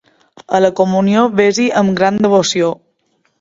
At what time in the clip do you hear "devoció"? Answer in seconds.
2.29-2.73